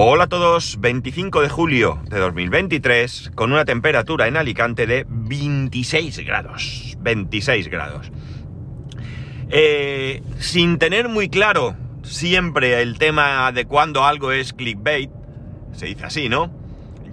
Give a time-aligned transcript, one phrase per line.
[0.00, 6.24] Hola a todos, 25 de julio de 2023, con una temperatura en Alicante de 26
[6.24, 6.96] grados.
[7.00, 8.12] 26 grados.
[9.50, 11.74] Eh, sin tener muy claro
[12.04, 15.10] siempre el tema de cuando algo es clickbait,
[15.72, 16.52] se dice así, ¿no?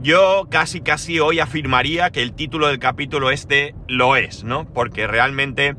[0.04, 4.72] Yo casi casi hoy afirmaría que el título del capítulo este lo es, ¿no?
[4.72, 5.76] Porque realmente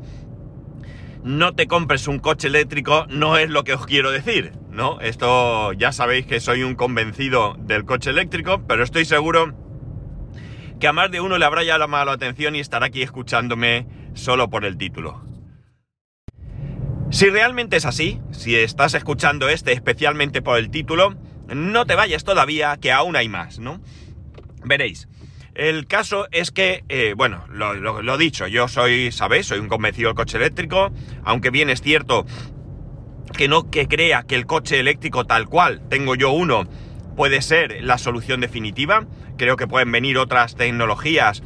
[1.23, 5.01] no te compres un coche eléctrico no es lo que os quiero decir, ¿no?
[5.01, 9.55] Esto ya sabéis que soy un convencido del coche eléctrico, pero estoy seguro
[10.79, 14.51] que a más de uno le habrá llamado la atención y estará aquí escuchándome solo
[14.51, 15.25] por el título.
[17.09, 21.15] Si realmente es así, si estás escuchando este especialmente por el título,
[21.47, 23.81] no te vayas todavía, que aún hay más, ¿no?
[24.63, 25.07] Veréis.
[25.55, 29.47] El caso es que, eh, bueno, lo, dicho, yo soy, ¿sabéis?
[29.47, 30.91] Soy un convencido del coche eléctrico,
[31.23, 32.27] aunque bien es cierto
[33.35, 36.65] que no que crea que el coche eléctrico tal cual, tengo yo uno,
[37.15, 39.05] puede ser la solución definitiva.
[39.37, 41.43] Creo que pueden venir otras tecnologías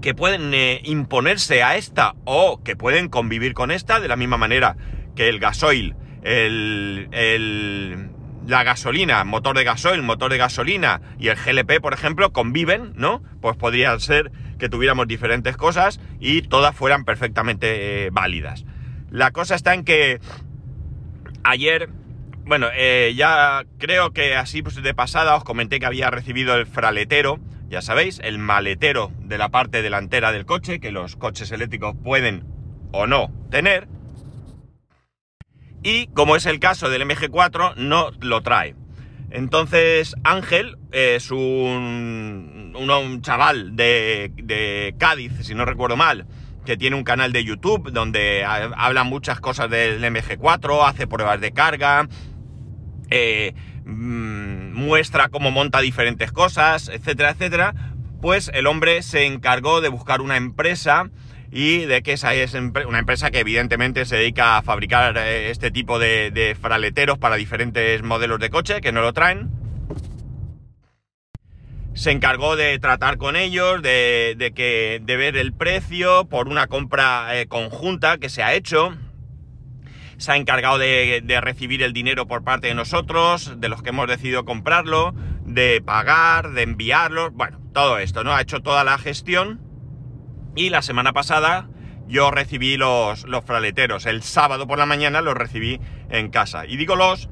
[0.00, 4.36] que pueden eh, imponerse a esta o que pueden convivir con esta de la misma
[4.36, 4.76] manera
[5.16, 8.10] que el gasoil, el, el
[8.48, 13.22] la gasolina, motor de gasoil, motor de gasolina y el GLP, por ejemplo, conviven, ¿no?
[13.42, 18.64] Pues podría ser que tuviéramos diferentes cosas y todas fueran perfectamente eh, válidas.
[19.10, 20.20] La cosa está en que
[21.44, 21.88] ayer,
[22.44, 26.66] bueno, eh, ya creo que así pues de pasada os comenté que había recibido el
[26.66, 31.94] fraletero, ya sabéis, el maletero de la parte delantera del coche, que los coches eléctricos
[32.02, 32.44] pueden
[32.92, 33.88] o no tener
[35.82, 38.74] y como es el caso del MG4 no lo trae.
[39.30, 46.26] Entonces Ángel es un, un, chaval de, de, Cádiz, si no recuerdo mal,
[46.68, 51.52] que tiene un canal de YouTube donde habla muchas cosas del MG4, hace pruebas de
[51.52, 52.06] carga,
[53.08, 53.54] eh,
[53.86, 57.74] mm, muestra cómo monta diferentes cosas, etcétera, etcétera.
[58.20, 61.08] Pues el hombre se encargó de buscar una empresa
[61.50, 65.70] y de que esa es una empresa que evidentemente se dedica a fabricar eh, este
[65.70, 69.48] tipo de, fraleteros para diferentes modelos de coche que no lo traen.
[71.98, 77.36] Se encargó de tratar con ellos, de, que, de ver el precio por una compra
[77.36, 78.96] eh, conjunta que se ha hecho.
[80.16, 83.88] Se ha encargado de, de recibir el dinero por parte de nosotros, de los que
[83.88, 85.12] hemos decidido comprarlo,
[85.44, 88.32] de pagar, de enviarlo, bueno, todo esto, ¿no?
[88.32, 89.60] Ha hecho toda la gestión
[90.54, 91.68] y la semana pasada
[92.06, 94.06] yo recibí los, los fraleteros.
[94.06, 95.80] El sábado por la mañana los recibí
[96.10, 96.64] en casa.
[96.64, 97.28] Y digo los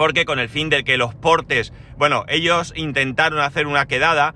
[0.00, 4.32] porque con el fin de que los portes, bueno, ellos intentaron hacer una quedada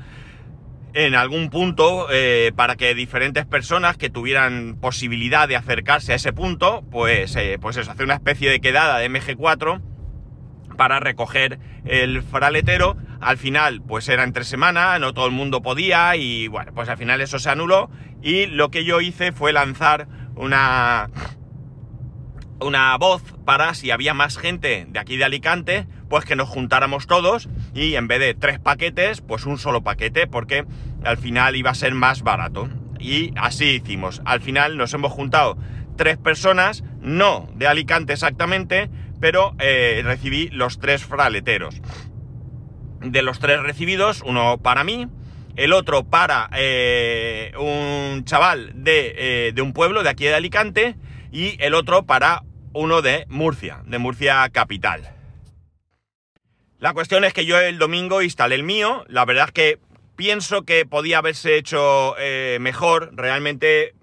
[0.93, 6.35] en algún punto eh, para que diferentes personas que tuvieran posibilidad de acercarse a ese
[6.35, 9.81] punto, pues, eh, pues eso, hacer una especie de quedada de MG4
[10.77, 12.99] para recoger el fraletero.
[13.23, 16.99] Al final, pues era entre semana, no todo el mundo podía y bueno, pues al
[16.99, 17.89] final eso se anuló
[18.23, 21.09] y lo que yo hice fue lanzar una
[22.65, 27.07] una voz para si había más gente de aquí de Alicante, pues que nos juntáramos
[27.07, 30.65] todos y en vez de tres paquetes, pues un solo paquete, porque
[31.05, 32.69] al final iba a ser más barato.
[32.99, 34.23] Y así hicimos.
[34.25, 35.59] Al final nos hemos juntado
[35.97, 41.81] tres personas, no de Alicante exactamente, pero eh, recibí los tres fraleteros.
[43.01, 45.09] De los tres recibidos, uno para mí,
[45.57, 50.97] el otro para eh, un chaval de, eh, de, un pueblo de aquí de Alicante
[51.31, 52.43] y el otro para
[52.75, 55.11] uno de Murcia, de Murcia capital.
[56.79, 59.79] La cuestión es que yo el domingo instalé el mío, la verdad es que
[60.17, 62.15] pienso que podía haberse hecho
[62.61, 63.95] mejor, realmente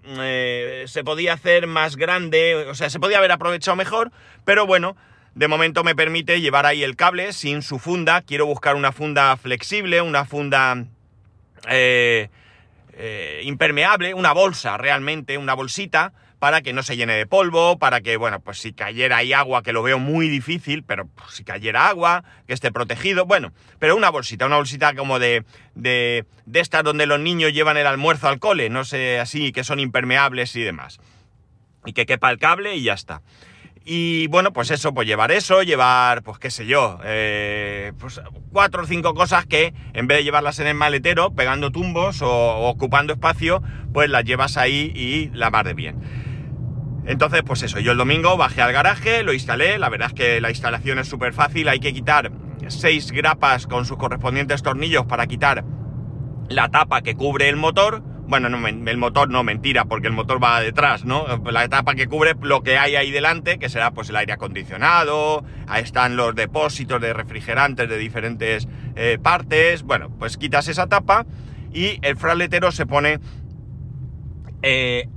[0.88, 4.12] se podía hacer más grande, o sea, se podía haber aprovechado mejor,
[4.46, 4.98] pero bueno,
[5.34, 8.22] de momento me permite llevar ahí el cable sin su funda.
[8.22, 10.86] Quiero buscar una funda flexible, una funda
[11.70, 12.30] eh,
[12.94, 18.02] eh, impermeable, una bolsa realmente, una bolsita, para que no se llene de polvo, para
[18.02, 21.44] que, bueno, pues si cayera ahí agua, que lo veo muy difícil, pero pues, si
[21.44, 25.46] cayera agua, que esté protegido, bueno, pero una bolsita, una bolsita como de,
[25.76, 29.64] de, de estas donde los niños llevan el almuerzo al cole, no sé, así, que
[29.64, 31.00] son impermeables y demás.
[31.86, 33.22] Y que quepa el cable y ya está.
[33.86, 38.20] Y bueno, pues eso, pues llevar eso, llevar, pues qué sé yo, eh, pues
[38.52, 42.68] cuatro o cinco cosas que en vez de llevarlas en el maletero, pegando tumbos o,
[42.68, 43.62] ocupando espacio,
[43.94, 46.31] pues las llevas ahí y la vas de bien.
[47.06, 50.42] Entonces, pues eso, yo el domingo bajé al garaje, lo instalé, la verdad es que
[50.42, 52.32] la instalación es súper fácil, hay que quitar
[52.68, 55.66] seis grapas con sus correspondientes tornillos para quitar
[56.48, 60.42] la tapa que cubre el motor, bueno, no, el motor no, mentira, porque el motor
[60.42, 61.26] va detrás, ¿no?
[61.52, 65.44] La etapa que cubre lo que hay ahí delante, que será pues el aire acondicionado,
[65.68, 71.26] ahí están los depósitos de refrigerantes de diferentes eh, partes, bueno, pues quitas esa tapa
[71.74, 73.20] y el fraletero se pone
[74.62, 75.10] eh,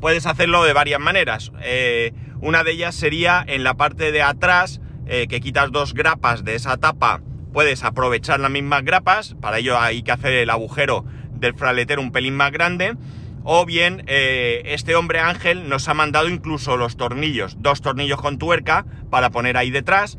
[0.00, 4.80] puedes hacerlo de varias maneras, eh, una de ellas sería en la parte de atrás,
[5.04, 7.20] que quitas dos grapas de esa tapa,
[7.52, 11.04] puedes aprovechar las mismas grapas, para ello hay que hacer el agujero
[11.34, 12.96] del fraletero un pelín más grande,
[13.44, 18.38] o bien eh, este hombre Ángel nos ha mandado incluso los tornillos, dos tornillos con
[18.38, 20.18] tuerca para poner ahí detrás.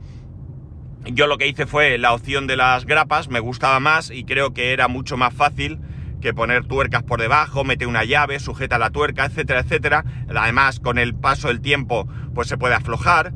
[1.05, 4.53] Yo lo que hice fue la opción de las grapas, me gustaba más y creo
[4.53, 5.79] que era mucho más fácil
[6.23, 10.05] que poner tuercas por debajo, mete una llave, sujeta la tuerca, etcétera, etcétera.
[10.33, 13.33] Además, con el paso del tiempo, pues se puede aflojar.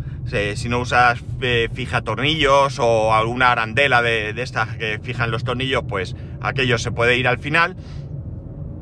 [0.55, 5.83] si no usas eh, fija tornillos o alguna arandela de, estas que fijan los tornillos,
[5.87, 7.75] pues aquello se puede ir al final.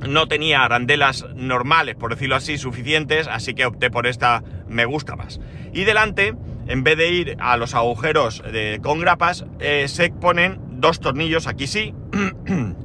[0.07, 5.16] No tenía arandelas normales, por decirlo así, suficientes, así que opté por esta, me gusta
[5.16, 5.40] más.
[5.74, 6.36] Y delante,
[6.68, 8.44] en vez de ir a los agujeros
[8.84, 11.96] con grapas, eh, se ponen dos tornillos, aquí sí,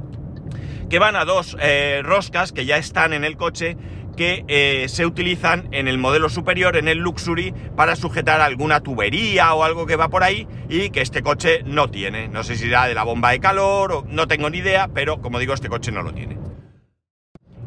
[0.91, 3.77] que van a dos eh, roscas que ya están en el coche
[4.17, 9.55] que eh, se utilizan en el modelo superior, en el Luxury, para sujetar alguna tubería
[9.55, 12.29] o algo que va por ahí y que este coche no tiene.
[12.29, 15.23] No sé si será de la bomba de calor o no tengo ni idea, pero
[15.23, 16.37] como digo, este coche no lo tiene.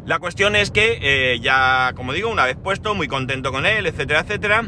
[0.05, 3.87] La cuestión es que eh, ya, como digo, una vez puesto, muy contento con él,
[3.87, 4.65] etcétera, etcétera,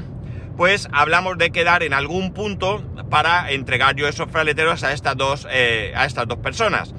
[0.55, 5.45] pues hablamos de quedar en algún punto para entregar yo esos fraleteros a estas dos,
[5.45, 6.95] a estas dos personas.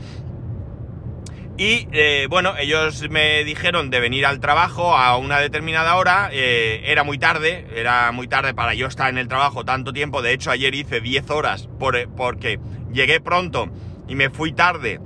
[1.58, 6.28] Y eh, bueno, ellos me dijeron de venir al trabajo a una determinada hora.
[6.30, 10.20] Eh, era muy tarde, era muy tarde para yo estar en el trabajo tanto tiempo.
[10.20, 12.60] De hecho, ayer hice 10 horas por, porque
[12.92, 13.70] llegué pronto
[14.06, 15.00] y me fui tarde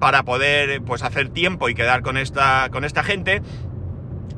[0.00, 3.40] para poder pues hacer tiempo y quedar con esta, con esta gente.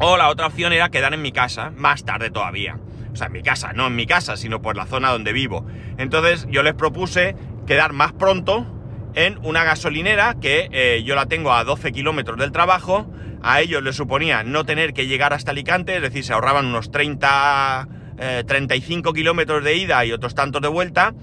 [0.00, 2.78] O la otra opción era quedar en mi casa, más tarde todavía.
[3.10, 5.64] O sea, en mi casa, no en mi casa, sino por la zona donde vivo.
[5.96, 7.37] Entonces yo les propuse
[7.67, 8.67] quedar más pronto
[9.14, 13.11] en una gasolinera que eh, yo la tengo a 12 kilómetros del trabajo.
[13.43, 16.90] A ellos les suponía no tener que llegar hasta Alicante, es decir, se ahorraban unos
[16.90, 17.88] 30,
[18.46, 21.14] 35 eh, kilómetros de ida y otros tantos de vuelta.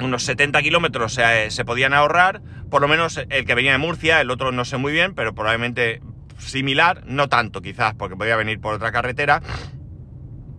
[0.00, 4.20] Unos 70 kilómetros se, se podían ahorrar, por lo menos el que venía de Murcia,
[4.20, 6.00] el otro no sé muy bien, pero probablemente
[6.38, 9.42] similar, no tanto quizás, porque podía venir por otra carretera.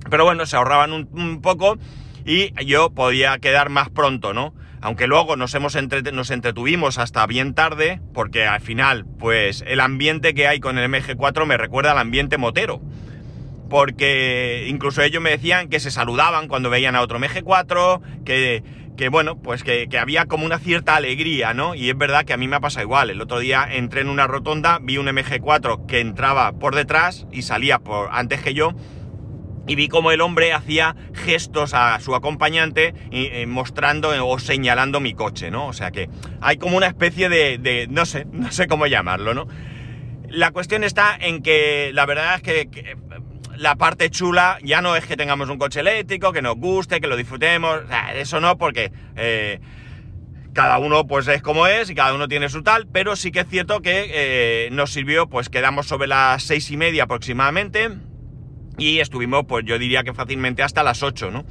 [0.09, 1.77] Pero bueno, se ahorraban un poco
[2.25, 4.53] y yo podía quedar más pronto, ¿no?
[4.83, 5.77] Aunque luego nos, hemos
[6.11, 10.91] nos entretuvimos hasta bien tarde, porque al final, pues el ambiente que hay con el
[10.91, 12.81] MG4 me recuerda al ambiente motero.
[13.69, 18.61] Porque incluso ellos me decían que se saludaban cuando veían a otro MG4, que,
[18.97, 21.75] que bueno, pues que, que, había como una cierta alegría, ¿no?
[21.75, 23.09] Y es verdad que a mí me ha pasado igual.
[23.09, 27.43] El otro día entré en una rotonda, vi un MG4 que entraba por detrás y
[27.43, 28.73] salía por antes que yo
[29.67, 32.93] y vi como el hombre hacía gestos a su acompañante
[33.47, 35.67] mostrando o señalando mi coche, ¿no?
[35.67, 36.09] O sea que
[36.41, 39.47] hay como una especie de, no sé, no sé cómo llamarlo, ¿no?
[40.27, 42.97] La cuestión está en que la verdad es que,
[43.55, 47.07] la parte chula ya no es que tengamos un coche eléctrico, que nos guste, que
[47.07, 47.81] lo disfrutemos,
[48.15, 49.59] eso no, porque eh,
[50.53, 53.41] cada uno pues es como es y cada uno tiene su tal, pero sí que
[53.41, 57.91] es cierto que eh, nos sirvió, pues quedamos sobre las seis y media aproximadamente
[58.77, 61.45] y estuvimos, pues yo diría que fácilmente hasta las 8, ¿no?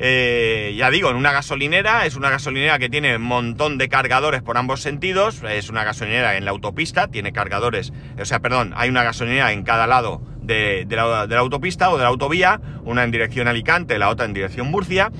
[0.00, 4.42] Eh, ya digo, en una gasolinera, es una gasolinera que tiene un montón de cargadores
[4.42, 8.90] por ambos sentidos, es una gasolinera en la autopista, tiene cargadores, o sea, perdón, hay
[8.90, 13.02] una gasolinera en cada lado de, la, de la autopista o de la autovía, una
[13.02, 15.10] en dirección Alicante, la otra en dirección Murcia,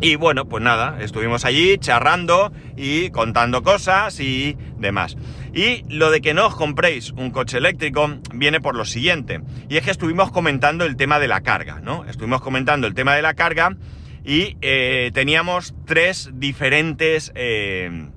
[0.00, 5.16] y bueno, pues nada, estuvimos allí charrando y contando cosas y demás.
[5.52, 9.40] Y lo de que no os compréis un coche eléctrico viene por lo siguiente.
[9.68, 12.04] Y es que estuvimos comentando el tema de la carga, ¿no?
[12.04, 13.76] Estuvimos comentando el tema de la carga
[14.24, 17.32] y eh, teníamos tres diferentes...
[17.34, 18.08] Eh,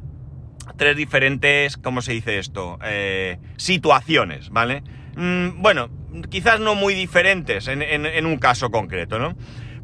[0.78, 2.80] tres diferentes, ¿cómo se dice esto?
[2.84, 4.82] Eh, situaciones, ¿vale?
[5.16, 5.90] Mm, bueno,
[6.30, 9.36] quizás no muy diferentes en, en un caso concreto, ¿no?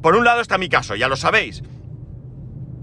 [0.01, 1.61] Por un lado está mi caso, ya lo sabéis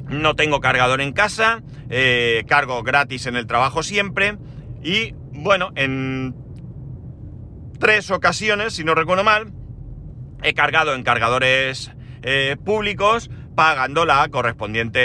[0.09, 4.37] no tengo cargador en casa, eh, cargo gratis en el trabajo siempre
[4.85, 6.35] y bueno, en
[7.81, 9.53] tres ocasiones, si no recuerdo mal,
[10.43, 11.91] he cargado en cargadores
[12.23, 15.00] eh, públicos pagando la correspondiente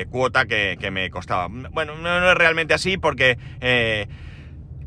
[0.00, 1.48] eh, cuota que, me costaba.
[1.48, 3.38] Bueno, no, es realmente así porque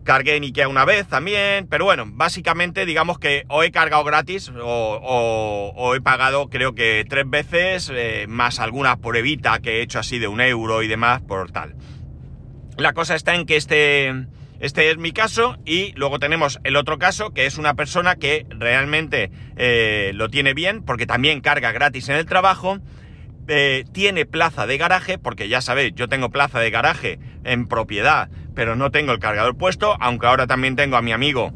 [0.08, 4.50] cargué en Ikea una vez también, pero bueno, básicamente digamos que o he cargado gratis
[4.64, 10.18] o, he pagado creo que tres veces, eh, más alguna pruebita que he hecho así
[10.18, 11.76] de un euro y demás por tal.
[12.78, 14.14] La cosa está en que este,
[14.60, 18.46] Este es mi caso y luego tenemos el otro caso que es una persona que
[18.50, 22.80] realmente eh, lo tiene bien porque también carga gratis en el trabajo,
[23.48, 28.30] eh, tiene plaza de garaje, porque ya sabéis, yo tengo plaza de garaje en propiedad,
[28.54, 31.54] pero no tengo el cargador puesto, aunque ahora también tengo a mi amigo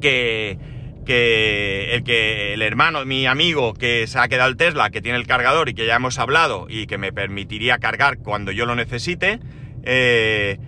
[0.00, 0.58] que,
[1.06, 5.02] que el que el hermano de mi amigo que se ha quedado el Tesla, que
[5.02, 8.66] tiene el cargador y que ya hemos hablado y que me permitiría cargar cuando yo
[8.66, 9.38] lo necesite.
[9.84, 10.58] Eh,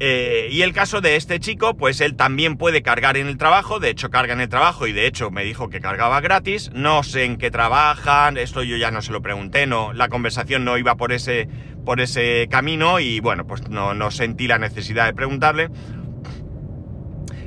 [0.00, 3.78] eh, y el caso de este chico, pues él también puede cargar en el trabajo,
[3.78, 7.04] de hecho carga en el trabajo y de hecho me dijo que cargaba gratis, no
[7.04, 10.76] sé en qué trabajan, esto yo ya no se lo pregunté, no, la conversación no
[10.78, 11.48] iba por ese,
[11.84, 15.70] por ese camino y bueno, pues no, no sentí la necesidad de preguntarle.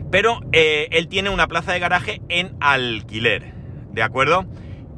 [0.09, 3.53] Pero eh, él tiene una plaza de garaje en alquiler,
[3.91, 4.45] ¿de acuerdo?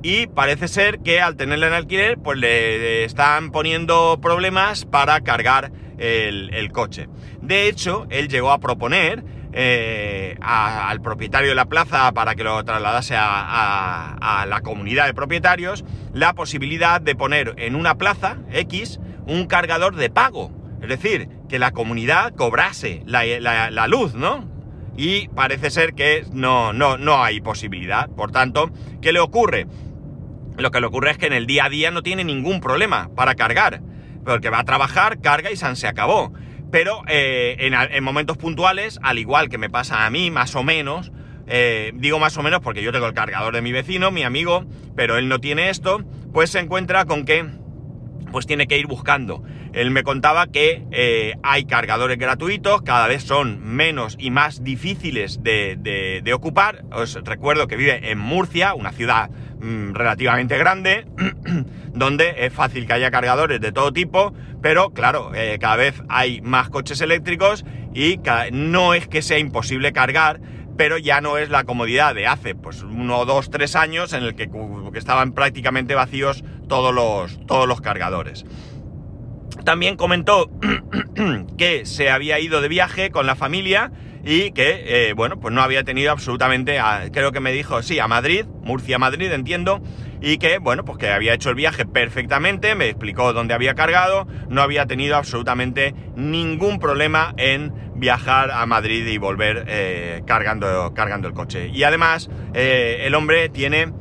[0.04, 5.72] Y parece ser que al tenerla en alquiler, pues le están poniendo problemas para cargar
[6.00, 7.08] el, coche.
[7.42, 12.64] De hecho, él llegó a proponer eh, al propietario de la plaza para que lo
[12.64, 19.48] trasladase a, la comunidad de propietarios la posibilidad de poner en una plaza X un
[19.48, 20.52] cargador de pago.
[20.82, 24.48] Es decir, que la comunidad cobrase la, luz, ¿no?
[24.96, 28.10] Y parece ser que no, no, no hay posibilidad.
[28.10, 29.68] Por tanto, ¿qué le ocurre?
[30.58, 33.10] Lo que le ocurre es que en el día a día no tiene ningún problema
[33.16, 33.82] para cargar
[34.30, 36.32] porque va a trabajar, carga y se acabó.
[36.72, 41.12] Pero eh, en, momentos puntuales, al igual que me pasa a mí, más o menos,
[41.48, 44.66] eh, digo más o menos porque yo tengo el cargador de mi vecino, mi amigo,
[44.96, 47.44] pero él no tiene esto, pues se encuentra con que
[48.32, 49.44] pues tiene que ir buscando.
[49.80, 55.42] Él me contaba que eh, hay cargadores gratuitos, cada vez son menos y más difíciles
[55.44, 56.84] de, de ocupar.
[56.92, 59.30] Os recuerdo que vive en Murcia, una ciudad
[59.62, 61.06] Mm, relativamente grande,
[61.94, 66.40] donde es fácil que haya cargadores de todo tipo, pero claro, eh, cada vez hay
[66.40, 68.22] más coches eléctricos y
[68.54, 70.40] no es que sea imposible cargar,
[70.78, 74.34] pero ya no es la comodidad de hace pues uno, dos, tres años en el
[74.34, 74.50] que,
[74.94, 78.46] estaban prácticamente vacíos todos los, todos los cargadores.
[79.64, 80.50] También comentó
[81.58, 83.92] que se había ido de viaje con la familia
[84.24, 86.80] y que, eh, bueno, pues no había tenido absolutamente,
[87.12, 89.82] creo que me dijo, sí, a Madrid, Murcia-Madrid, entiendo,
[90.22, 94.28] y que, bueno, pues que había hecho el viaje perfectamente, me explicó dónde había cargado,
[94.50, 101.28] no había tenido absolutamente ningún problema en viajar a Madrid y volver eh, cargando, cargando
[101.28, 101.70] el coche.
[101.74, 103.94] Y además, eh, el hombre tiene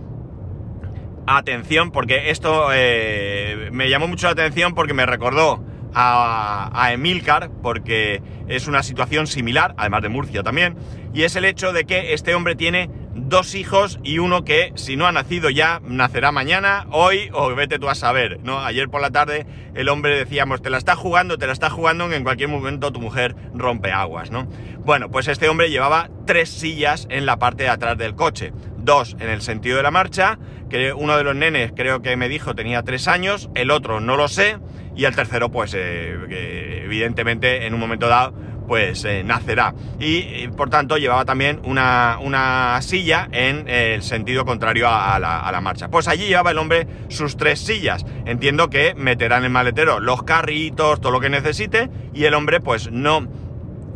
[1.36, 5.62] atención, porque esto me llamó mucho la atención porque me recordó
[5.94, 10.76] a, Emilcar, porque es una situación similar, además de Murcia también,
[11.12, 14.96] y es el hecho de que este hombre tiene dos hijos y uno que si
[14.96, 18.60] no ha nacido ya nacerá mañana, hoy o vete tú a saber, ¿no?
[18.60, 22.10] Ayer por la tarde el hombre decíamos, te la está jugando, te la está jugando,
[22.10, 24.46] en cualquier momento tu mujer rompe aguas, ¿no?
[24.78, 28.52] Bueno, pues este hombre llevaba tres sillas en la parte de atrás del coche,
[28.88, 30.38] dos en el sentido de la marcha,
[30.70, 34.16] que uno de los nenes creo que me dijo tenía tres años, el otro no
[34.16, 34.58] lo sé,
[34.96, 38.34] y el tercero pues eh, evidentemente en un momento dado
[38.66, 39.74] pues eh, nacerá.
[39.98, 45.88] Y, por tanto llevaba también una, silla en el sentido contrario a, la, marcha.
[45.88, 48.06] Pues allí llevaba el hombre sus tres sillas.
[48.26, 52.60] Entiendo que meterá en el maletero los carritos todo lo que necesite y el hombre
[52.60, 53.26] pues no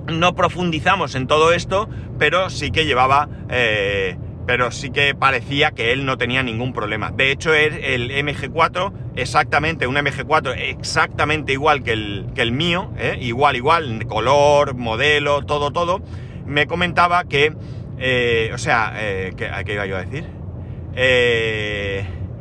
[0.09, 5.93] no profundizamos en todo esto pero sí que llevaba eh, pero sí que parecía que
[5.93, 7.11] él no tenía ningún problema.
[7.11, 13.19] De hecho, el, MG4, exactamente, un MG4 exactamente igual que el, que el mío, ¿eh?
[13.21, 16.01] igual, igual, color, modelo, todo, todo,
[16.47, 17.55] me comentaba que,
[17.99, 20.27] eh, o sea, eh, ¿qué, iba yo a decir?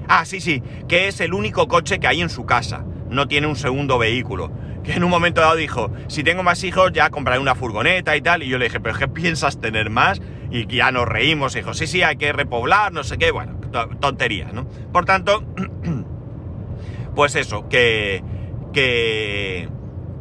[0.07, 3.47] ah, sí, sí, que es el único coche que hay en su casa, no tiene
[3.47, 4.51] un segundo vehículo
[4.83, 8.21] que en un momento dado dijo, si tengo más hijos ya compraré una furgoneta y
[8.21, 10.21] tal, y yo le dije, pero ¿qué piensas tener más?
[10.49, 13.59] Y ya nos reímos, y dijo, sí, sí, hay que repoblar, no sé qué, bueno,
[13.99, 14.67] tonterías, ¿no?
[14.91, 15.43] Por tanto,
[17.15, 18.23] pues eso, que,
[18.73, 19.69] que,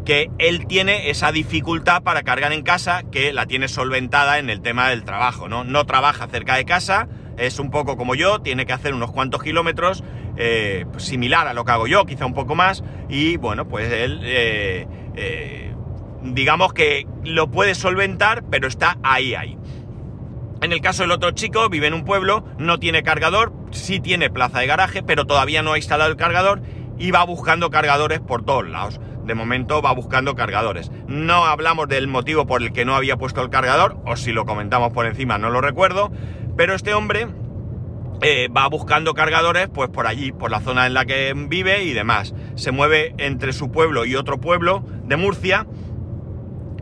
[0.05, 4.61] que él tiene esa dificultad para cargar en casa, que la tiene solventada en el
[4.61, 5.65] tema del trabajo, ¿no?
[5.65, 9.43] No trabaja cerca de casa, es un poco como yo, tiene que hacer unos cuantos
[9.43, 10.05] kilómetros,
[10.37, 13.93] eh, pues similar a lo que hago yo, quizá un poco más, y bueno, pues
[13.93, 15.75] él, eh, eh,
[16.23, 19.57] digamos que lo puede solventar, pero está ahí, ahí.
[20.63, 24.29] En el caso del otro chico, vive en un pueblo, no tiene cargador, sí tiene
[24.29, 26.61] plaza de garaje, pero todavía no ha instalado el cargador
[26.99, 29.01] y va buscando cargadores por todos lados.
[29.25, 30.91] De momento va buscando cargadores.
[31.07, 34.45] No hablamos del motivo por el que no había puesto el cargador, o si lo
[34.45, 36.13] comentamos por encima no lo recuerdo,
[36.57, 37.27] pero este hombre
[38.23, 41.95] eh, va buscando cargadores pues por allí, por la zona en la que vive y
[41.95, 42.35] demás.
[42.55, 45.67] Se mueve entre su pueblo y otro pueblo de Murcia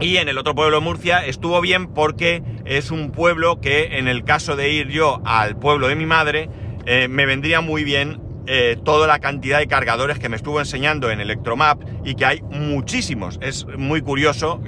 [0.01, 4.09] Y en el otro pueblo de Murcia estuvo bien porque es un pueblo que en
[4.09, 6.51] el caso de ir yo al pueblo de mi madre,
[6.87, 11.11] eh, me vendría muy bien eh, toda la cantidad de cargadores que me estuvo enseñando
[11.11, 13.39] en Electromap y que hay muchísimos.
[13.43, 14.61] Es muy curioso,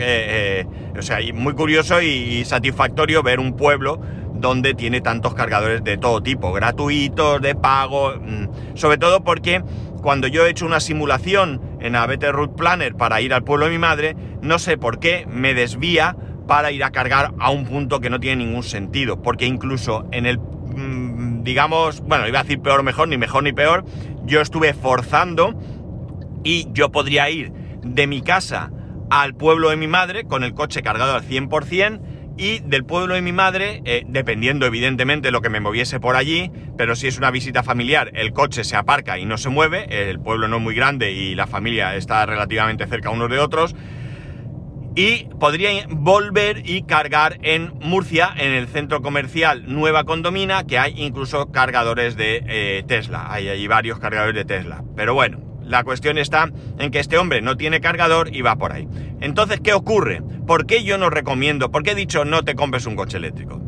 [0.99, 4.01] o sea, muy curioso y, satisfactorio ver un pueblo
[4.41, 9.63] donde tiene tantos cargadores de todo tipo, gratuitos, de pago, mm, sobre todo porque
[10.01, 13.73] cuando yo he hecho una simulación en ABT Route Planner para ir al pueblo de
[13.73, 16.17] mi madre, no sé por qué me desvía
[16.47, 20.27] para ir a cargar a un punto que no tiene ningún sentido, porque incluso en
[20.27, 23.85] el, mm, digamos, bueno, iba a decir peor mejor, ni mejor ni peor,
[24.25, 25.55] yo estuve forzando
[26.43, 28.71] y yo podría ir de mi casa
[29.11, 32.01] al pueblo de mi madre con el coche cargado al 100%,
[32.41, 36.17] y del pueblo de mi madre, eh, dependiendo evidentemente de lo que me moviese por
[36.17, 40.09] allí, pero si es una visita familiar, el coche se aparca y no se mueve,
[40.09, 43.77] el pueblo no es muy grande y la familia está relativamente cerca unos de otros,
[44.97, 50.95] y podría volver y cargar en Murcia, en el centro comercial Nueva Condomina, que hay
[50.97, 56.19] incluso cargadores de eh, Tesla, hay allí varios cargadores de Tesla, pero bueno, la cuestión
[56.19, 58.89] está en que este hombre no tiene cargador y va por ahí.
[59.21, 60.21] Entonces, ¿qué ocurre?
[60.47, 61.71] ¿Por qué yo no recomiendo?
[61.71, 63.63] ¿Por qué he dicho no te compres un coche eléctrico?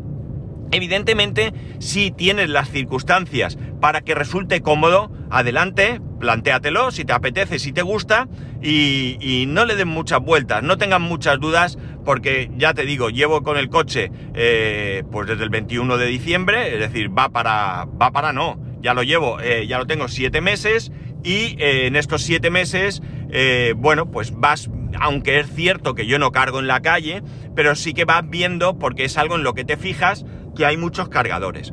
[0.72, 7.72] Evidentemente, si tienes las circunstancias para que resulte cómodo, adelante, plantéatelo, si te apetece, si
[7.72, 8.26] te gusta,
[8.62, 13.42] y, no le den muchas vueltas, no tengan muchas dudas, porque ya te digo, llevo
[13.42, 18.10] con el coche eh, pues desde el 21 de diciembre, es decir, va para, va
[18.10, 20.90] para no, ya lo llevo, eh, ya lo tengo siete meses,
[21.24, 26.18] y eh, en estos siete meses, eh, bueno, pues vas, aunque es cierto que yo
[26.18, 27.22] no cargo en la calle,
[27.54, 30.24] pero sí que vas viendo, porque es algo en lo que te fijas,
[30.56, 31.72] que hay muchos cargadores.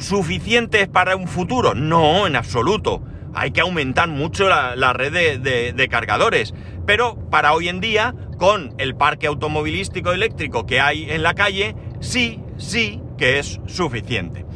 [0.00, 1.74] ¿Suficientes para un futuro?
[1.74, 3.02] No, en absoluto.
[3.34, 6.54] Hay que aumentar mucho la, red de cargadores.
[6.86, 11.76] Pero para hoy en día, con el parque automovilístico eléctrico que hay en la calle,
[12.00, 14.46] sí, sí que es suficiente.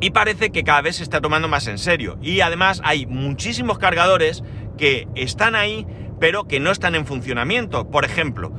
[0.00, 2.18] Y parece que cada vez se está tomando más en serio.
[2.20, 4.42] Y además hay muchísimos cargadores
[4.76, 5.86] que están ahí,
[6.20, 7.90] pero que no están en funcionamiento.
[7.90, 8.52] Por ejemplo,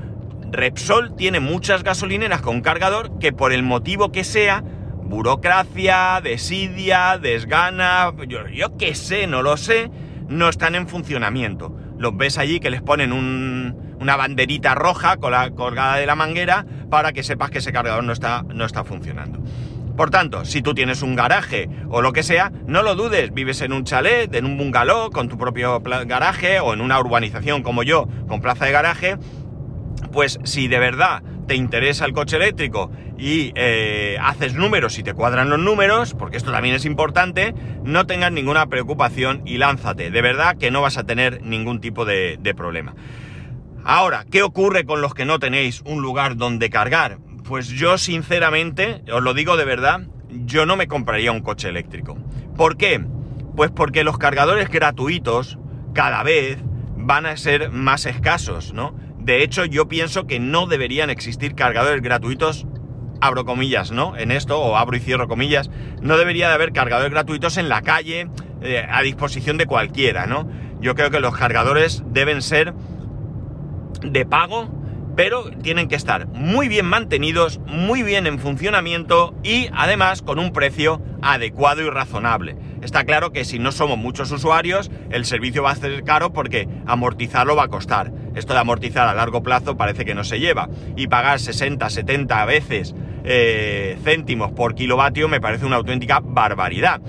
[0.52, 4.64] Repsol tiene muchas gasolineras con cargador que por el motivo que sea,
[5.04, 8.12] burocracia, desidia, desgana,
[8.54, 9.92] yo, qué sé, no lo sé,
[10.28, 11.76] no están en funcionamiento.
[11.98, 17.24] Los ves allí que les ponen una banderita roja colgada de la manguera para que
[17.24, 19.42] sepas que ese cargador no está, no está funcionando.
[19.96, 23.62] Por tanto, si tú tienes un garaje o lo que sea, no lo dudes, vives
[23.62, 27.84] en un chalet, en un bungalow, con tu propio garaje o en una urbanización como
[27.84, 29.18] yo, con plaza de garaje,
[30.12, 35.14] pues si de verdad te interesa el coche eléctrico y eh, haces números y te
[35.14, 37.54] cuadran los números, porque esto también es importante,
[37.84, 40.12] no tengas ninguna preocupación y lánzate.
[40.12, 42.96] De verdad que no vas a tener ningún tipo de problema.
[43.88, 47.20] Ahora, ¿qué ocurre con los que no tenéis un lugar donde cargar?
[47.48, 52.18] Pues yo sinceramente, os lo digo de verdad, yo no me compraría un coche eléctrico.
[52.58, 53.06] ¿Por qué?
[53.56, 55.60] Pues porque los cargadores gratuitos
[55.94, 56.58] cada vez
[56.98, 58.96] van a ser más escasos, ¿no?
[59.20, 62.66] De hecho, yo pienso que no deberían existir cargadores gratuitos,
[63.22, 64.18] abro comillas, ¿no?
[64.18, 65.70] En esto, o abro y cierro comillas,
[66.02, 68.28] no debería de haber cargadores gratuitos en la calle,
[68.62, 70.50] eh, a disposición de cualquiera, ¿no?
[70.82, 72.74] Yo creo que los cargadores deben ser
[74.02, 74.70] de pago
[75.16, 80.52] pero tienen que estar muy bien mantenidos, muy bien en funcionamiento y además con un
[80.52, 82.58] precio adecuado y razonable.
[82.82, 86.68] Está claro que si no somos muchos usuarios, el servicio va a ser caro porque
[86.86, 88.12] amortizarlo va a costar.
[88.36, 90.70] Esto de amortizar a largo plazo parece que no se lleva.
[90.96, 97.02] Y pagar 60, 70 veces eh, céntimos por kilovatio me parece una auténtica barbaridad.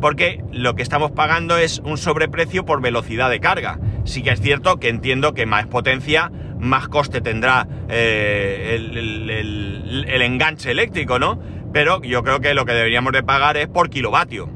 [0.00, 3.80] Porque lo que estamos pagando es un sobreprecio por velocidad de carga.
[4.04, 10.70] Sí que es cierto que entiendo que más potencia más coste tendrá eh, el, enganche
[10.70, 11.40] eléctrico, ¿no?
[11.72, 14.48] Pero yo creo que lo que deberíamos de pagar es por kilovatio.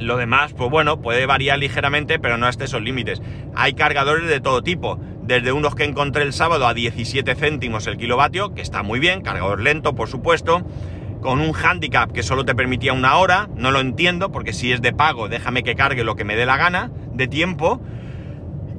[0.00, 3.22] Lo demás, pues bueno, puede variar ligeramente, pero no hasta esos límites.
[3.54, 7.96] Hay cargadores de todo tipo, desde unos que encontré el sábado a 17 céntimos el
[7.96, 10.66] kilovatio, que está muy bien, cargador lento, por supuesto,
[11.22, 14.82] con un handicap que solo te permitía una hora, no lo entiendo, porque si es
[14.82, 17.80] de pago, déjame que cargue lo que me dé la gana de tiempo,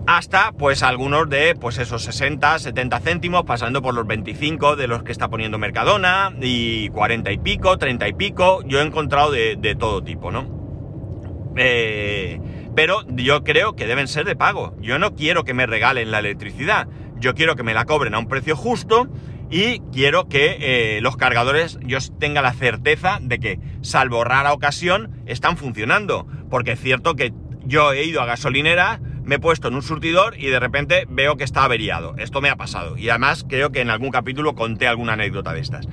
[0.07, 5.03] hasta pues algunos de pues esos 60, 70 céntimos, pasando por los 25 de los
[5.03, 9.75] que está poniendo Mercadona, y 40 y pico, 30 y pico, yo he encontrado de,
[9.79, 11.53] todo tipo, ¿no?
[11.57, 12.39] Eh,
[12.75, 14.75] pero yo creo que deben ser de pago.
[14.81, 16.87] Yo no quiero que me regalen la electricidad,
[17.17, 19.09] yo quiero que me la cobren a un precio justo
[19.49, 25.21] y quiero que eh, los cargadores yo tenga la certeza de que, salvo rara ocasión,
[25.25, 26.27] están funcionando.
[26.49, 30.39] Porque es cierto que yo he ido a gasolineras me he puesto en un surtidor
[30.39, 32.15] y de repente veo que está averiado.
[32.17, 32.97] Esto me ha pasado.
[32.97, 35.88] Y además creo que en algún capítulo conté alguna anécdota de estas.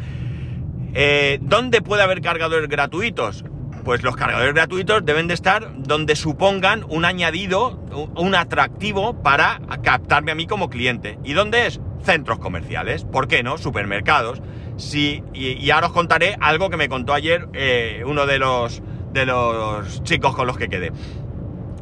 [0.94, 3.44] Eh, ¿Dónde puede haber cargadores gratuitos?
[3.84, 7.80] Pues los cargadores gratuitos deben de estar donde supongan un añadido,
[8.14, 11.18] un atractivo para captarme a mí como cliente.
[11.24, 11.80] ¿Y dónde es?
[12.04, 13.04] Centros comerciales.
[13.04, 13.58] ¿Por qué no?
[13.58, 14.40] Supermercados.
[14.76, 19.26] Sí, y, ahora os contaré algo que me contó ayer eh, uno de los, de
[19.26, 20.92] los chicos con los que quedé.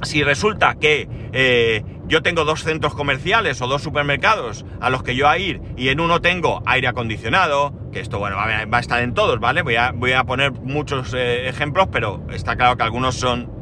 [0.02, 5.14] Si resulta que eh, yo tengo dos centros comerciales o dos supermercados a los que
[5.14, 9.02] yo a ir y en uno tengo aire acondicionado, que esto bueno va a, estar
[9.02, 9.62] en todos, ¿vale?
[9.62, 13.60] Voy a, voy a poner muchos eh, ejemplos, pero está claro que algunos son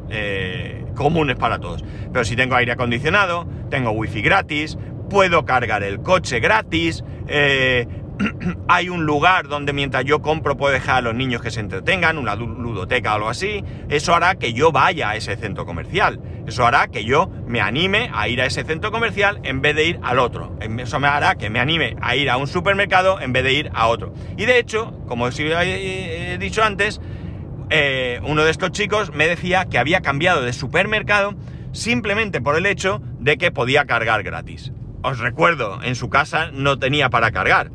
[0.94, 1.85] comunes para todos.
[2.12, 4.79] Pero si tengo aire acondicionado, tengo wifi gratis,
[5.11, 7.05] puedo cargar el coche gratis,
[8.68, 12.18] hay un lugar donde mientras yo compro puedo dejar a los niños que se entretengan,
[12.18, 16.20] una ludoteca o algo así, eso hará que yo vaya a ese centro comercial.
[16.46, 19.85] Eso hará que yo me anime a ir a ese centro comercial en vez de
[19.85, 20.57] ir al otro.
[20.61, 23.70] Eso me hará que me anime a ir a un supermercado en vez de ir
[23.74, 24.14] a otro.
[24.37, 27.00] Y de hecho, como os he dicho antes,
[27.70, 31.35] eh, uno de estos chicos me decía que había cambiado de supermercado
[31.72, 34.72] simplemente por el hecho de que podía cargar gratis.
[35.02, 37.70] Os recuerdo, en su casa no tenía para cargar.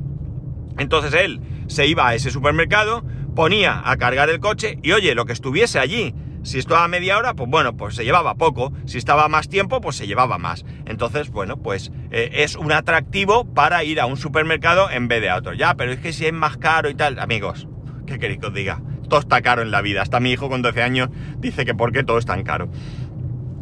[0.77, 3.03] Entonces él se iba a ese supermercado,
[3.35, 7.33] ponía a cargar el coche y oye, lo que estuviese allí, si estaba media hora,
[7.33, 8.73] pues bueno, pues se llevaba poco.
[8.85, 10.65] Si estaba más tiempo, pues se llevaba más.
[10.85, 15.29] Entonces, bueno, pues eh, es un atractivo para ir a un supermercado en vez de
[15.29, 15.53] a otro.
[15.53, 17.69] Ya, pero es que si es más caro y tal, amigos,
[18.05, 18.81] ¿qué queréis que os diga?
[19.07, 20.01] Todo está caro en la vida.
[20.01, 22.69] Hasta mi hijo con 12 años dice que por qué todo es tan caro.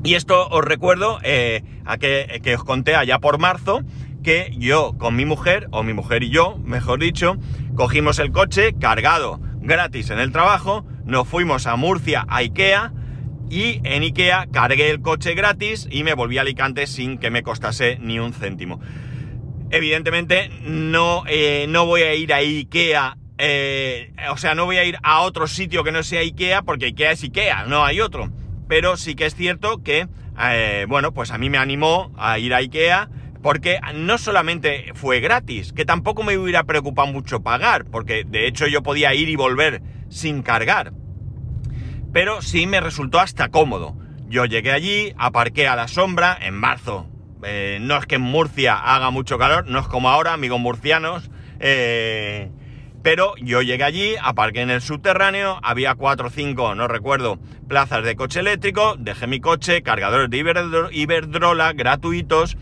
[0.04, 3.82] Y esto os recuerdo eh, a que, que os conté allá por marzo,
[4.22, 7.38] que yo con mi mujer, o mi mujer y yo, mejor dicho,
[7.76, 12.94] cogimos el coche cargado gratis en el trabajo, nos fuimos a Murcia, a Ikea,
[13.50, 17.44] y en Ikea cargué el coche gratis y me volví a Alicante sin que me
[17.44, 18.80] costase ni un céntimo.
[19.70, 24.86] Evidentemente no, eh, no voy a ir a Ikea, eh, o sea, no voy a
[24.86, 28.32] ir a otro sitio que no sea Ikea, porque Ikea es Ikea, no hay otro.
[28.68, 30.08] Pero sí que es cierto que,
[30.40, 33.10] eh, bueno, pues a mí me animó a ir a Ikea,
[33.42, 38.68] porque no solamente fue gratis, que tampoco me hubiera preocupado mucho pagar, porque de hecho
[38.68, 40.94] yo podía ir y volver sin cargar.
[42.14, 43.96] Pero sí me resultó hasta cómodo.
[44.28, 47.08] Yo llegué allí, aparqué a la sombra en marzo.
[47.44, 51.32] Eh, no es que en Murcia haga mucho calor, no es como ahora, amigos murcianos.
[51.60, 52.52] Eh,
[53.02, 58.04] pero yo llegué allí, aparqué en el subterráneo, había cuatro o cinco, no recuerdo, plazas
[58.04, 60.38] de coche eléctrico, dejé mi coche, cargadores de
[60.92, 62.58] Iberdrola gratuitos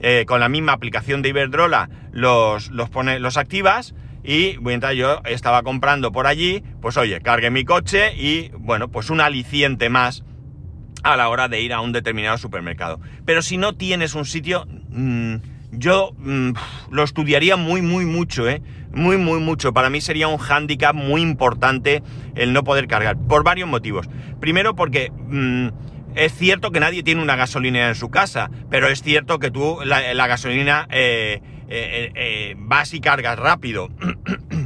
[0.00, 5.62] eh, con la misma aplicación de Iberdrola los, los, los activas y mientras yo estaba
[5.62, 10.24] comprando por allí, pues oye, cargué mi coche y bueno, pues un aliciente más
[11.02, 13.00] a la hora de ir a un determinado supermercado.
[13.24, 15.36] Pero si no tienes un sitio, mm,
[15.72, 16.50] yo mm,
[16.90, 18.62] lo estudiaría muy, muy mucho, ¿eh?
[18.92, 19.72] Muy, muy mucho.
[19.72, 22.02] Para mí sería un hándicap muy importante
[22.34, 24.08] el no poder cargar, por varios motivos.
[24.40, 25.10] Primero porque...
[25.10, 25.68] Mm,
[26.14, 29.78] es cierto que nadie tiene una gasolina en su casa, pero es cierto que tú
[29.84, 33.88] la, gasolina eh, eh, eh, vas y cargas rápido.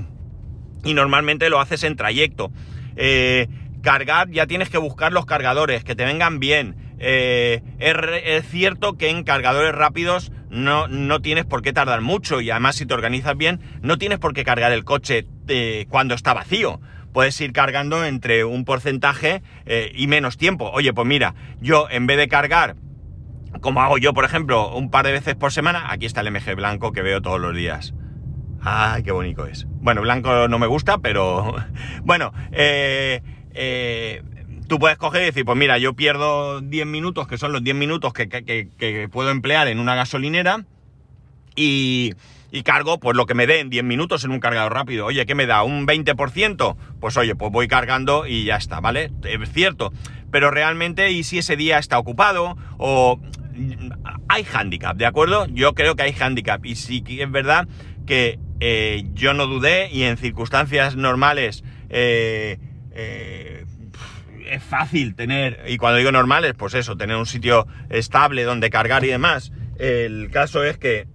[0.84, 2.50] y normalmente lo haces en trayecto.
[3.82, 6.76] cargar, ya tienes que buscar los cargadores, que te vengan bien.
[6.98, 12.50] Es, es, cierto que en cargadores rápidos no, no, tienes por qué tardar mucho y
[12.50, 15.26] además si te organizas bien, no tienes por qué cargar el coche
[15.90, 16.80] cuando está vacío
[17.14, 20.70] puedes ir cargando entre un porcentaje eh, y menos tiempo.
[20.70, 22.74] Oye, pues mira, yo en vez de cargar,
[23.60, 26.56] como hago yo, por ejemplo, un par de veces por semana, aquí está el MG
[26.56, 27.94] blanco que veo todos los días.
[28.60, 29.66] ¡Ay, qué bonito es!
[29.68, 31.54] Bueno, blanco no me gusta, pero
[32.02, 33.22] bueno, eh,
[33.52, 34.22] eh,
[34.66, 37.76] tú puedes coger y decir, pues mira, yo pierdo 10 minutos, que son los 10
[37.76, 40.64] minutos que puedo emplear en una gasolinera,
[41.56, 42.14] y
[42.54, 45.06] y cargo pues lo que me dé en 10 minutos en un cargador rápido.
[45.06, 45.64] Oye, ¿qué me da?
[45.64, 46.76] ¿Un 20%?
[47.00, 49.10] Pues oye, pues voy cargando y ya está, ¿vale?
[49.24, 49.92] Es cierto.
[50.30, 52.56] Pero realmente, ¿y si ese día está ocupado?
[52.78, 53.20] O
[54.28, 55.46] hay handicap, ¿de acuerdo?
[55.48, 56.64] Yo creo que hay handicap.
[56.64, 57.66] Y sí que es verdad
[58.06, 62.58] que eh, yo no dudé y en circunstancias normales eh,
[62.92, 63.66] eh,
[64.48, 69.04] es fácil tener, y cuando digo normales, pues eso, tener un sitio estable donde cargar
[69.04, 69.50] y demás.
[69.76, 71.08] El caso es que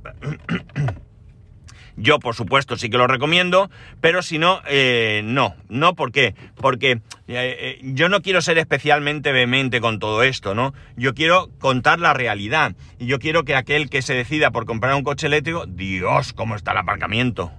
[1.99, 5.55] Yo, por supuesto, sí que lo recomiendo, pero si no, eh, no.
[5.67, 6.33] No, ¿por qué?
[6.55, 10.73] Porque eh, eh, yo no quiero ser especialmente vehemente con todo esto, ¿no?
[10.95, 12.73] Yo quiero contar la realidad.
[12.99, 16.55] Y yo quiero que aquel que se decida por comprar un coche eléctrico, Dios, cómo
[16.55, 17.51] está el aparcamiento.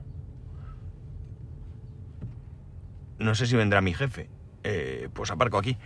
[3.18, 4.30] No sé si vendrá mi jefe.
[5.12, 5.76] pues aparco aquí.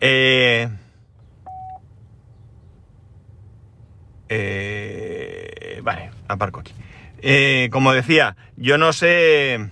[0.00, 0.68] Eh,
[5.84, 6.72] vale, aparco aquí.
[7.22, 9.70] Eh, como decía, yo no sé...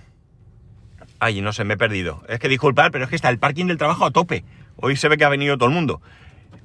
[1.19, 2.23] Ay, no sé, me he perdido.
[2.27, 4.43] Es que disculpad, pero es que está el parking del trabajo a tope.
[4.77, 6.01] Hoy se ve que ha venido todo el mundo.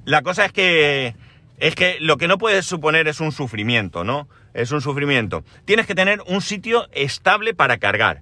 [0.05, 1.15] La cosa es que...
[1.59, 4.29] Es que lo que no puedes suponer es un sufrimiento, ¿no?
[4.53, 5.43] Es un sufrimiento.
[5.65, 8.21] Tienes que tener un sitio estable para cargar.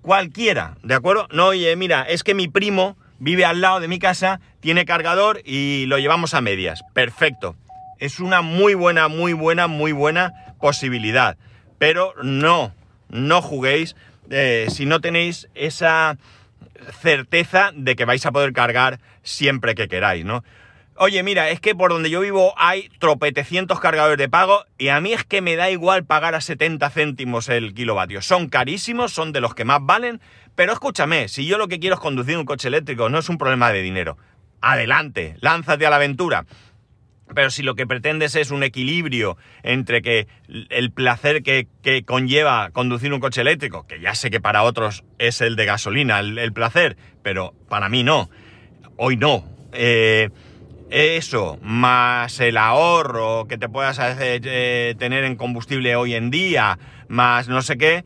[0.00, 1.28] Cualquiera, ¿de acuerdo?
[1.30, 5.42] No, oye, mira, es que mi primo vive al lado de mi casa, tiene cargador
[5.44, 6.82] y lo llevamos a medias.
[6.94, 7.54] Perfecto.
[7.98, 11.36] Es una muy buena, muy buena, muy buena posibilidad.
[11.80, 12.74] Pero no,
[13.08, 13.96] no juguéis
[14.28, 16.18] eh, si no tenéis esa
[17.00, 20.44] certeza de que vais a poder cargar siempre que queráis, ¿no?
[20.96, 25.00] Oye, mira, es que por donde yo vivo hay tropetecientos cargadores de pago y a
[25.00, 28.20] mí es que me da igual pagar a 70 céntimos el kilovatio.
[28.20, 30.20] Son carísimos, son de los que más valen,
[30.56, 33.38] pero escúchame, si yo lo que quiero es conducir un coche eléctrico, no es un
[33.38, 34.18] problema de dinero.
[34.60, 36.44] Adelante, lánzate a la aventura.
[37.34, 41.68] Pero si lo que pretendes es un equilibrio entre que el placer que,
[42.04, 46.20] conlleva conducir un coche eléctrico, que ya sé que para otros es el de gasolina
[46.20, 48.30] el, placer, pero para mí no,
[48.96, 49.44] hoy no.
[49.72, 50.30] Eh,
[50.90, 57.48] eso, más el ahorro que te puedas eh, tener en combustible hoy en día, más
[57.48, 58.04] no sé qué,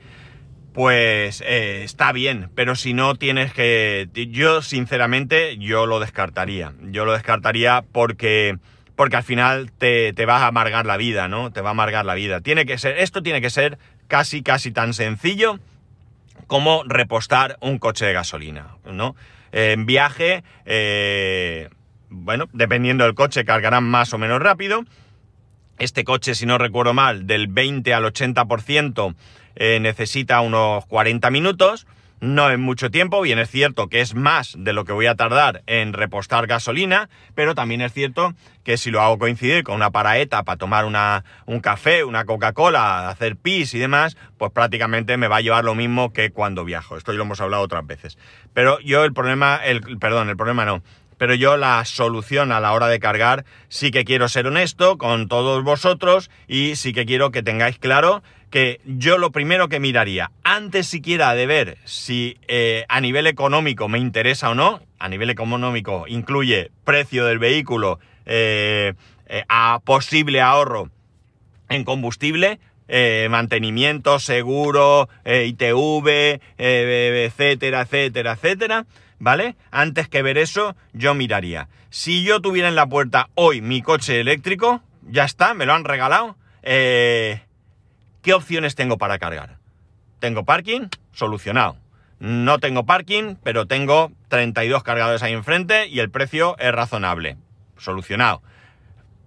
[0.75, 4.09] pues eh, está bien, pero si no tienes que...
[4.31, 6.75] Yo sinceramente, yo lo descartaría.
[6.91, 8.59] Yo lo descartaría porque
[8.97, 11.53] porque al final te, te va a amargar la vida, ¿no?
[11.53, 12.41] Te va a amargar la vida.
[12.41, 13.79] Tiene que ser, esto tiene que ser
[14.09, 15.59] casi, casi tan sencillo
[16.47, 19.17] como repostar un coche de gasolina, ¿no?
[19.53, 21.69] En viaje, eh,
[22.09, 24.85] bueno, dependiendo del coche, cargarán más o menos rápido.
[25.79, 29.15] Este coche, si no recuerdo mal, del 20 al 80%
[29.57, 31.87] eh, necesita unos 40 minutos
[32.25, 35.15] no es mucho tiempo, bien es cierto que es más de lo que voy a
[35.15, 38.33] tardar en repostar gasolina, pero también es cierto
[38.65, 43.11] que si lo hago coincidir con una paraeta para tomar una, un café, una Coca-Cola,
[43.11, 46.97] hacer pis y demás, pues prácticamente me va a llevar lo mismo que cuando viajo.
[46.97, 48.17] Esto ya lo hemos hablado otras veces.
[48.55, 50.83] Pero yo el problema, el, perdón, el problema no.
[51.19, 55.29] Pero yo la solución a la hora de cargar sí que quiero ser honesto con
[55.29, 58.23] todos vosotros y sí que quiero que tengáis claro
[58.55, 63.89] que yo lo primero que miraría, antes siquiera de ver si eh, a nivel económico
[63.89, 68.95] me interesa o no, a nivel económico incluye precio del vehículo, eh,
[69.27, 70.89] eh, a posible ahorro
[71.69, 72.61] en combustible,
[73.29, 78.87] mantenimiento, seguro, ITV, etcétera, etcétera, etcétera,
[79.19, 79.57] ¿vale?
[79.73, 81.69] Antes que ver eso, yo miraría.
[81.91, 85.85] Si yo tuviera en la puerta hoy mi coche eléctrico, ya está, me lo han
[85.85, 86.37] regalado.
[88.25, 89.59] ¿Qué opciones tengo para cargar?
[90.19, 90.89] ¿Tengo parking?
[91.13, 91.77] Solucionado.
[92.21, 97.37] No tengo parking, pero tengo 32 cargadores ahí enfrente y el precio es razonable.
[97.77, 98.41] Solucionado.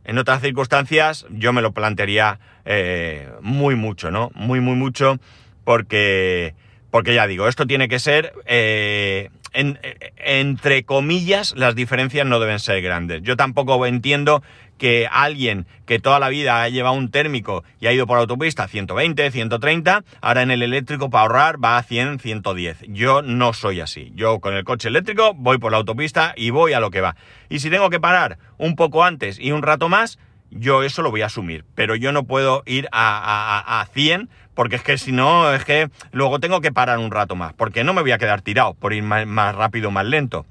[0.04, 4.32] En otras circunstancias yo me lo plantearía eh, muy mucho, ¿no?
[4.34, 5.20] Muy, muy mucho
[5.64, 6.56] porque,
[6.90, 12.82] porque ya digo, esto tiene que ser eh, entre comillas, las diferencias no deben ser
[12.82, 13.22] grandes.
[13.24, 14.44] Yo tampoco entiendo
[14.78, 18.64] que alguien que toda la vida ha llevado un térmico y ha ido por autopista
[18.64, 22.84] a 120, 130, ahora en el eléctrico para ahorrar va a 100, 110.
[22.90, 24.12] Yo no soy así.
[24.16, 27.16] Yo con el coche eléctrico voy por la autopista y voy a lo que va.
[27.50, 31.12] Y si tengo que parar un poco antes y un rato más, yo eso lo
[31.12, 31.66] voy a asumir.
[31.76, 35.64] Pero yo no puedo ir a, a, a 100 porque es que si no, es
[35.66, 38.74] que luego tengo que parar un rato más, porque no me voy a quedar tirado
[38.74, 40.48] por ir más, más rápido, más lento.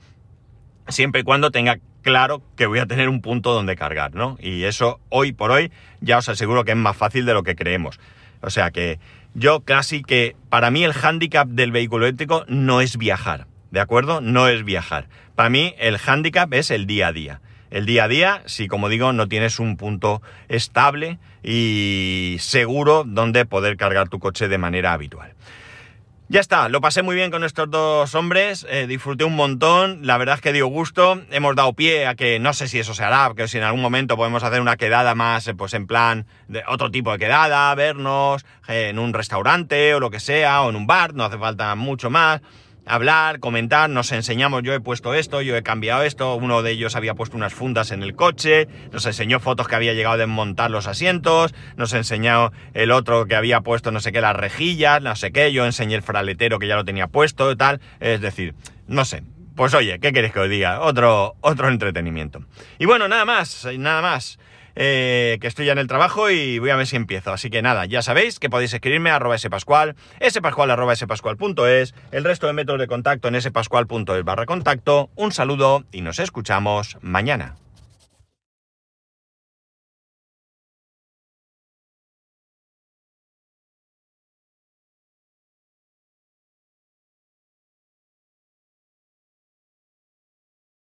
[0.86, 4.38] Siempre y cuando tenga claro que voy a tener un punto donde cargar, ¿no?
[4.40, 7.56] Y eso hoy por hoy ya os aseguro que es más fácil de lo que
[7.56, 7.98] creemos.
[8.42, 9.00] O sea que
[9.34, 14.20] yo casi que para mí el hándicap del vehículo eléctrico no es viajar, ¿de acuerdo?
[14.20, 15.08] No es viajar.
[15.34, 17.40] Para mí el hándicap es el día a día
[17.70, 23.46] el día a día si, como digo, no tienes un punto estable y seguro donde
[23.46, 25.32] poder cargar tu coche de manera habitual.
[26.28, 30.18] Ya está, lo pasé muy bien con estos dos hombres, eh, disfruté un montón, la
[30.18, 33.04] verdad es que dio gusto, hemos dado pie a que no sé si eso se
[33.04, 36.26] hará, que si en algún momento podemos hacer una quedada más, eh, pues en plan,
[36.48, 40.70] de otro tipo de quedada, vernos eh, en un restaurante o lo que sea, o
[40.70, 42.40] en un bar, no hace falta mucho más
[42.86, 46.96] hablar, comentar, nos enseñamos, yo he puesto esto, yo he cambiado esto, uno de ellos
[46.96, 50.70] había puesto unas fundas en el coche, nos enseñó fotos que había llegado a desmontar
[50.70, 55.14] los asientos, nos enseñó el otro que había puesto no sé qué, las rejillas, no
[55.16, 58.54] sé qué, yo enseñé el fraletero que ya lo tenía puesto y tal, es decir,
[58.86, 59.22] no sé.
[59.56, 60.82] Pues oye, ¿qué queréis que os diga?
[60.82, 62.44] Otro, otro entretenimiento.
[62.78, 64.38] Y bueno, nada más, nada más.
[64.76, 67.32] Eh, que estoy ya en el trabajo y voy a ver si empiezo.
[67.32, 69.96] Así que nada, ya sabéis que podéis escribirme a arroba spascual,
[70.28, 75.10] spascual arroba spascual.es, el resto de métodos de contacto en spascual.es barra contacto.
[75.16, 77.56] Un saludo y nos escuchamos mañana.